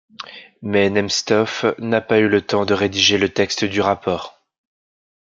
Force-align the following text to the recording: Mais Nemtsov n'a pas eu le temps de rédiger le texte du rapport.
Mais 0.63 0.89
Nemtsov 0.89 1.75
n'a 1.77 2.01
pas 2.01 2.17
eu 2.17 2.27
le 2.27 2.41
temps 2.41 2.65
de 2.65 2.73
rédiger 2.73 3.19
le 3.19 3.29
texte 3.29 3.65
du 3.65 3.81
rapport. 3.81 4.41